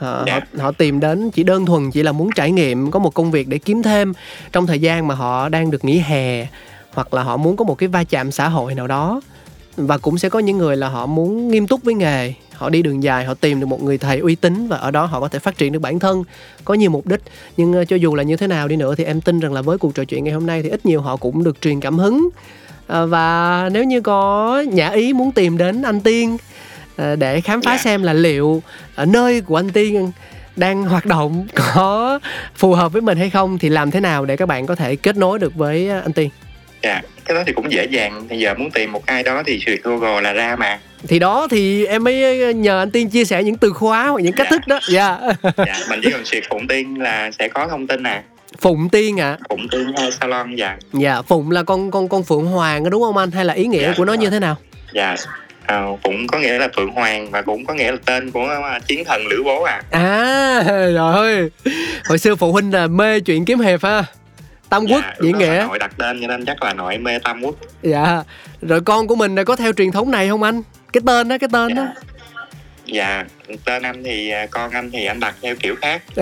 [0.00, 0.34] Ờ, Dạ.
[0.34, 3.30] họ họ tìm đến chỉ đơn thuần chỉ là muốn trải nghiệm có một công
[3.30, 4.12] việc để kiếm thêm
[4.52, 6.46] trong thời gian mà họ đang được nghỉ hè
[6.94, 9.20] hoặc là họ muốn có một cái va chạm xã hội nào đó.
[9.76, 12.82] Và cũng sẽ có những người là họ muốn nghiêm túc với nghề họ đi
[12.82, 15.28] đường dài họ tìm được một người thầy uy tín và ở đó họ có
[15.28, 16.24] thể phát triển được bản thân
[16.64, 17.20] có nhiều mục đích.
[17.56, 19.62] Nhưng ờ, cho dù là như thế nào đi nữa thì em tin rằng là
[19.62, 21.98] với cuộc trò chuyện ngày hôm nay thì ít nhiều họ cũng được truyền cảm
[21.98, 22.28] hứng.
[22.86, 26.36] Ờ, và nếu như có nhã ý muốn tìm đến anh tiên
[26.96, 27.78] ờ, để khám phá Dạ.
[27.82, 28.62] xem là liệu
[28.94, 30.12] ở nơi của anh tiên
[30.56, 32.18] đang hoạt động có
[32.54, 34.96] phù hợp với mình hay không thì làm thế nào để các bạn có thể
[34.96, 36.30] kết nối được với anh tiên?
[36.82, 38.28] Dạ cái đó thì cũng dễ dàng.
[38.28, 41.48] Bây giờ muốn tìm một ai đó thì search google là ra mà thì đó
[41.50, 44.56] thì em mới nhờ anh tiên chia sẻ những từ khóa hoặc những cách Dạ.
[44.56, 44.78] thức đó.
[44.90, 45.18] Dạ.
[45.66, 48.22] Dạ mình chỉ cần search phụng tiên là sẽ có thông tin nè
[48.60, 49.38] phụng tiên ạ.
[49.50, 50.76] Phụng tiên hay salon dạ.
[50.92, 53.30] Dạ phụng là con con con phượng hoàng đó đúng không anh?
[53.30, 54.30] Hay là ý nghĩa Dạ, của nó đúng như rồi.
[54.30, 54.56] thế nào?
[54.92, 55.16] Dạ
[55.66, 58.78] à, cũng có nghĩa là phượng hoàng và cũng có nghĩa là tên của à,
[58.86, 59.82] chiến thần lữ bố à.
[59.90, 61.50] À trời ơi.
[62.08, 64.04] Hồi xưa phụ huynh là mê chuyện kiếm hiệp ha.
[64.68, 65.64] Tam quốc dạ, diễn lúc đó nghĩa.
[65.68, 67.54] nội đặt tên cho nên chắc là nội mê tam quốc.
[67.82, 68.22] Dạ.
[68.62, 71.48] Rồi con của mình có theo truyền thống này không anh cái tên đó cái
[71.52, 71.86] tên đó.
[72.86, 73.24] Dạ.
[73.64, 76.02] Tên anh thì à, con anh thì anh đặt theo kiểu khác.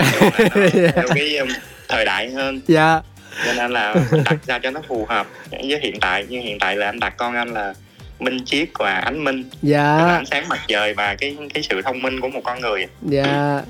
[0.95, 1.49] Theo cái um,
[1.89, 2.61] thời đại hơn.
[2.67, 3.01] Dạ.
[3.47, 6.77] Cho nên là đặt ra cho nó phù hợp với hiện tại nhưng hiện tại
[6.77, 7.75] là anh đặt con anh là
[8.19, 9.43] minh chiết và ánh minh.
[9.43, 12.61] Là dạ ánh sáng mặt trời và cái cái sự thông minh của một con
[12.61, 12.87] người.
[13.03, 13.23] Dạ.
[13.25, 13.63] À,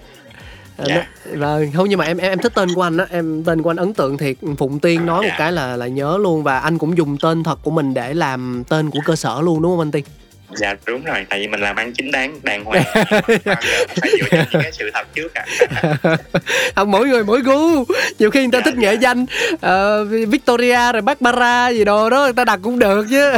[0.87, 0.95] Dạ.
[1.35, 3.07] nó- vâng không nhưng mà em em em thích tên của anh á.
[3.11, 4.37] Em tên của anh ấn tượng thiệt.
[4.59, 5.35] Phụng tiên nói một Dạ.
[5.39, 8.63] cái là là nhớ luôn và anh cũng dùng tên thật của mình để làm
[8.69, 10.05] tên của cơ sở luôn đúng không anh tiên
[10.57, 12.85] dạ đúng rồi tại vì mình làm ăn chính đáng đàng hoàng.
[12.95, 13.39] Cũng
[14.01, 15.45] phải dựa trên những cái sự thật trước ạ.
[16.75, 17.85] À, mỗi người mỗi gu.
[18.19, 19.01] Nhiều khi người ta Dạ, thích nghệ dạ.
[19.01, 19.27] danh
[19.61, 23.33] ờ, Victoria rồi Barbara gì đồ đó người ta đặt cũng được chứ.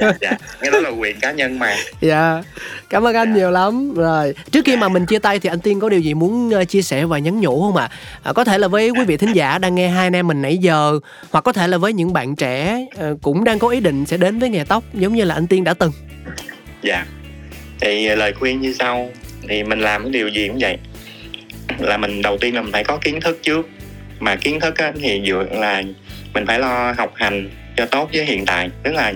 [0.00, 0.32] Dạ dạ.
[0.60, 1.76] Cái đó là quyền cá nhân mà.
[2.00, 2.42] Dạ.
[2.90, 3.36] Cảm ơn anh Dạ.
[3.36, 3.94] nhiều lắm.
[3.94, 6.64] Rồi trước khi mà mình chia tay thì anh tiên có điều gì muốn ờ,
[6.64, 7.88] chia sẻ và nhắn nhủ không ạ?
[8.22, 8.32] À?
[8.32, 10.58] có thể là với quý vị thính giả đang nghe hai anh em mình nãy
[10.58, 10.98] giờ
[11.30, 14.16] hoặc có thể là với những bạn trẻ ờ, cũng đang có ý định sẽ
[14.16, 15.92] đến với nghề tóc giống như là anh tiên đã từng
[16.84, 17.06] dạ.
[17.80, 19.10] Thì lời khuyên như sau
[19.48, 20.76] thì mình làm cái điều gì cũng vậy.
[21.78, 23.68] Là mình đầu tiên là mình phải có kiến thức trước.
[24.20, 25.82] Mà kiến thức á, thì dựa là
[26.34, 28.70] mình phải lo học hành cho tốt với hiện tại.
[28.82, 29.12] Tức là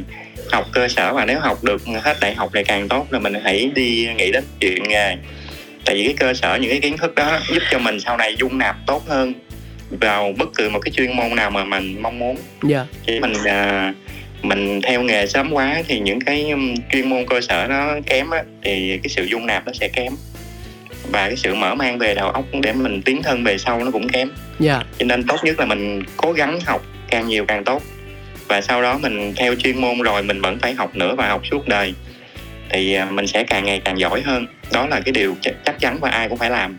[0.52, 3.35] học cơ sở và nếu học được hết đại học thì càng tốt rồi mình
[3.44, 5.16] hãy đi nghĩ đến chuyện nghề
[5.85, 8.37] tại vì cái cơ sở những cái kiến thức đó giúp cho mình sau này
[8.38, 9.35] dung nạp tốt hơn
[9.90, 12.37] vào bất cứ một cái chuyên môn nào mà mình mong muốn.
[12.62, 12.87] Dạ.
[13.07, 13.92] Chứ mình à,
[14.42, 18.31] mình theo nghề sớm quá thì những cái um, chuyên môn cơ sở nó kém
[18.31, 20.12] á, thì cái sự dung nạp nó sẽ kém.
[21.11, 23.90] Và cái sự mở mang về đầu óc để mình tiến thân về sau nó
[23.90, 24.31] cũng kém.
[24.59, 24.83] Dạ.
[24.98, 27.83] Cho nên tốt nhất là mình cố gắng học càng nhiều càng tốt.
[28.48, 31.42] Và sau đó mình theo chuyên môn rồi mình vẫn phải học nữa và học
[31.51, 31.94] suốt đời.
[32.70, 34.46] Thì à, mình sẽ càng ngày càng giỏi hơn.
[34.72, 36.79] Đó là cái điều chắc chắc chắn và ai cũng phải làm.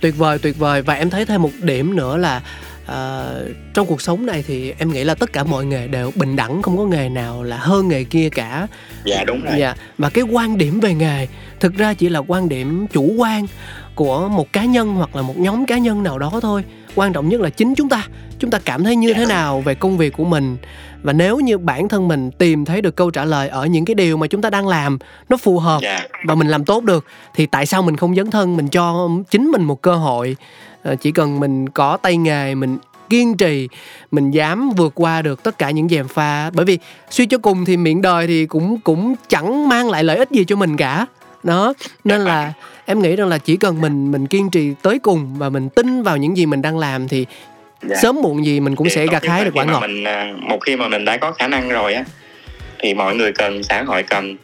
[0.00, 0.82] Tuyệt vời tuyệt vời.
[0.82, 2.42] Và em thấy thêm một điểm nữa là
[2.86, 3.30] à,
[3.74, 6.62] trong cuộc sống này thì em nghĩ là tất cả mọi nghề đều bình đẳng
[6.62, 8.66] không có nghề nào là hơn nghề kia cả.
[9.04, 9.54] Dạ đúng rồi.
[9.58, 11.26] Dạ và cái quan điểm về nghề
[11.60, 13.46] thực ra chỉ là quan điểm chủ quan
[13.94, 16.64] của một cá nhân hoặc là một nhóm cá nhân nào đó thôi.
[16.94, 19.74] Quan trọng nhất là chính chúng ta chúng ta cảm thấy như thế nào về
[19.74, 20.56] công việc của mình.
[21.02, 23.94] Và nếu như bản thân mình tìm thấy được câu trả lời ở những cái
[23.94, 26.02] điều mà chúng ta đang làm nó phù hợp dạ.
[26.24, 29.50] và mình làm tốt được thì tại sao mình không dấn thân mình cho chính
[29.50, 30.36] mình một cơ hội
[31.00, 32.78] chỉ cần mình có tay nghề mình
[33.10, 33.68] kiên trì
[34.10, 36.50] mình dám vượt qua được tất cả những gièm pha.
[36.50, 36.78] Bởi vì
[37.10, 40.44] suy cho cùng thì miệng đời thì cũng cũng chẳng mang lại lợi ích gì
[40.44, 41.06] cho mình cả.
[41.42, 41.72] Đó
[42.04, 42.52] nên là
[42.86, 46.02] em nghĩ rằng là chỉ cần mình mình kiên trì tới cùng và mình tin
[46.02, 47.26] vào những gì mình đang làm thì
[47.88, 47.96] dạ.
[47.96, 49.80] sớm muộn gì mình cũng Thì sẽ gặt hái được quả ngọt.
[49.80, 52.04] mình à, một khi mà mình đã có khả năng rồi á
[52.78, 54.36] thì mọi người cần xã hội cần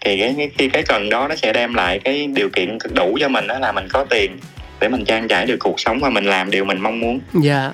[0.00, 3.28] thì cái- khi cái cần đó nó sẽ đem lại cái điều kiện đủ cho
[3.28, 4.36] mình đó là mình có tiền
[4.80, 7.20] để mình trang trải được cuộc sống và mình làm điều mình mong muốn.
[7.34, 7.72] Dạ.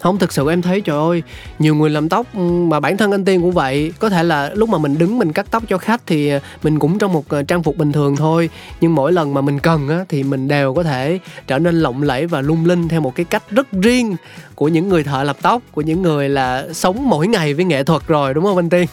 [0.00, 1.22] Không thực sự em thấy trời ơi
[1.58, 3.92] nhiều người làm tóc ừ, mà bản thân anh tiên cũng vậy.
[3.98, 6.78] Có thể là lúc mà mình đứng mình cắt tóc cho khách thì ờ, mình
[6.78, 8.50] cũng trong một ờ, trang phục bình thường thôi.
[8.80, 12.02] Nhưng mỗi lần mà mình cần á thì mình đều có thể trở nên lộng
[12.02, 14.16] lẫy và lung linh theo một cái cách rất riêng
[14.54, 17.84] của những người thợ làm tóc của những người là sống mỗi ngày với nghệ
[17.84, 18.86] thuật rồi đúng không anh tiên?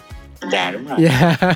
[0.51, 0.97] Dạ đúng rồi.
[1.01, 1.35] Dạ.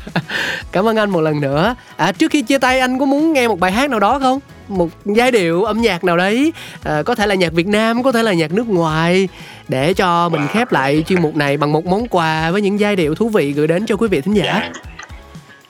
[0.72, 1.76] Cảm ơn anh một lần nữa.
[1.96, 4.40] À trước khi chia tay anh có muốn nghe một bài hát nào đó không
[4.72, 6.54] một giai điệu âm nhạc nào đấy.
[6.84, 9.28] À, có thể là nhạc Việt Nam có thể là nhạc nước ngoài.
[9.68, 12.96] Để cho mình khép lại chuyên mục này bằng một món quà với những giai
[12.96, 14.44] điệu thú vị gửi đến cho quý vị thính giả.
[14.44, 14.72] Dạ.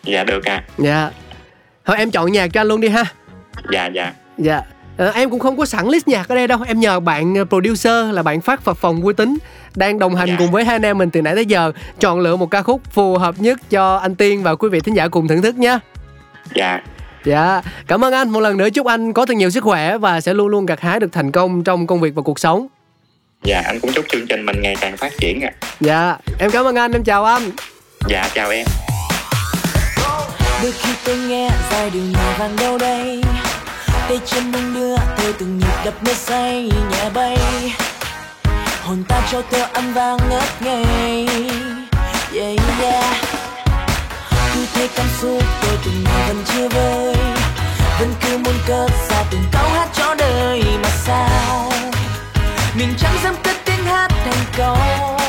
[0.03, 1.11] Dạ được à dạ.
[1.85, 3.03] Thôi em chọn nhạc cho anh luôn đi ha.
[3.71, 4.13] Dạ dạ.
[4.37, 4.61] Dạ.
[4.97, 6.59] Ờ, em cũng không có sẵn list nhạc ở đây đâu.
[6.67, 9.37] Em nhờ bạn ờ, producer là bạn phát phật phòng vui tính
[9.75, 10.35] đang đồng hành Dạ.
[10.39, 12.81] cùng với hai anh em mình từ nãy tới giờ chọn lựa một ca khúc
[12.91, 15.79] phù hợp nhất cho anh Tiên và quý vị thính giả cùng thưởng thức nhé
[16.55, 16.79] dạ
[17.25, 18.29] Dạ, cảm ơn anh.
[18.29, 20.79] Một lần nữa chúc anh có thật nhiều sức khỏe và sẽ luôn luôn gặt
[20.81, 22.67] hái được thành công trong công việc và cuộc sống.
[23.43, 25.51] dạ anh cũng chúc chương trình mình ngày càng phát triển ạ.
[25.79, 27.51] Dạ, em cảm ơn anh, em chào anh.
[28.07, 28.65] dạ chào em.
[30.63, 33.21] Đôi khi tôi nghe giai điệu nhẹ vang đâu đây.
[33.87, 37.37] Tay chân đung đưa theo từng nhịp đập mê say nhẹ bay.
[38.83, 41.27] Hồn ta trao theo âm vang ngất ngây.
[42.33, 43.30] Yeah yeah
[44.81, 47.15] thấy cảm xúc tôi từng ngày vẫn chưa vơi.
[47.99, 51.71] Vẫn cứ muốn cất ra từng câu hát cho đời mà sao?
[52.75, 55.20] Mình chẳng dám cất tiếng hát thành câu.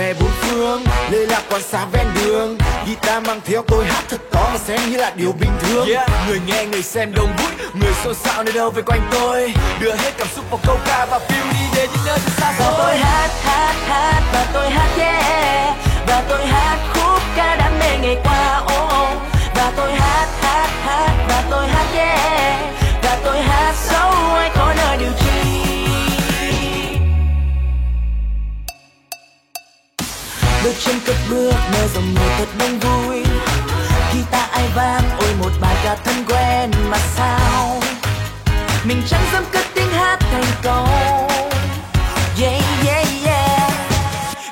[0.00, 2.58] Bè bốn phương lê lạc quan sát ven đường.
[2.86, 5.88] Guitar mang theo tôi hát thật to mà xem như là điều bình thường.
[5.88, 6.10] Yeah.
[6.28, 9.54] người nghe người xem đông vui người xôn xao nơi đâu về quanh tôi.
[9.80, 12.74] Đưa hết cảm xúc vào câu ca và phiêu đi đến những nơi xa và
[12.78, 15.76] tôi xôi hát hát hát và tôi hát yeah.
[16.06, 19.22] Và tôi hát khúc ca đam mê ngày qua oh, oh.
[19.54, 22.60] và tôi hát hát hát và tôi hát yeah.
[23.02, 25.29] Và tôi hát sâu ai có nơi điều chi
[30.64, 33.24] bước chân cất bước nơi dòng người thật đông vui.
[34.12, 37.80] Khi ta ai vang, ôi một bài ca thân quen mà sao?
[38.84, 40.86] Mình chẳng dám cất tiếng hát thành câu.
[42.40, 43.72] Yeah yeah yeah.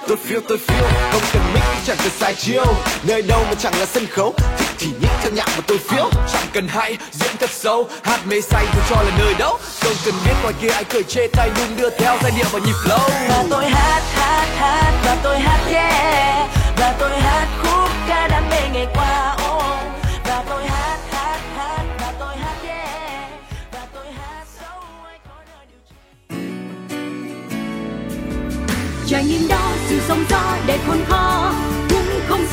[0.09, 0.89] Tôi phiêu tôi phiêu
[2.09, 2.65] từ sai chiêu
[3.03, 6.11] nơi đâu mà chẳng là sân khấu, thích thì nhích theo nhạc mà tôi phiếu
[6.33, 9.59] chẳng cần hay, diễn thật sâu hát mê say tôi cho là nơi đâu.
[9.81, 12.59] Không cần biết ngoài kia ai cười chê tay đung đưa theo giai điệu và
[12.59, 13.29] nhịp flow.
[13.29, 16.49] Và tôi hát hát hát, và tôi hát yeah.
[16.77, 19.63] Và tôi hát khúc ca đam mê ngày qua oh.
[20.25, 23.31] và tôi hát hát hát, và tôi hát yeah.
[23.73, 25.81] Và tôi hát sâu ai có nơi điều
[29.11, 31.53] trải nghiệm đó, sự sống gió để khôn khó